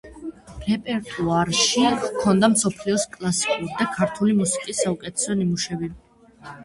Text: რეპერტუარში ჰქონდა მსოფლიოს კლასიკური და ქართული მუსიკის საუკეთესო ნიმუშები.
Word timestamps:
რეპერტუარში 0.67 1.83
ჰქონდა 2.05 2.49
მსოფლიოს 2.53 3.05
კლასიკური 3.17 3.69
და 3.83 3.87
ქართული 3.99 4.35
მუსიკის 4.41 4.81
საუკეთესო 4.87 5.37
ნიმუშები. 5.43 5.93